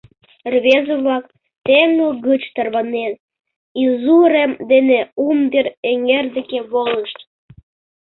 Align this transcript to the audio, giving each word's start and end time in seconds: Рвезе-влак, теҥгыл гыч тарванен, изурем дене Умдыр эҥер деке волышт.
Рвезе-влак, 0.53 1.25
теҥгыл 1.65 2.11
гыч 2.27 2.41
тарванен, 2.55 3.13
изурем 3.83 4.51
дене 4.71 4.99
Умдыр 5.27 5.65
эҥер 5.91 6.25
деке 6.35 6.59
волышт. 6.71 7.17